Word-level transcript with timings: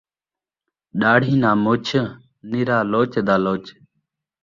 ݙاڑھی 0.99 1.35
ناں 1.41 1.57
مُچھ، 1.63 1.91
نرا 2.49 2.77
لُچ 2.91 3.13
دا 3.27 3.35
لُچ 3.43 3.63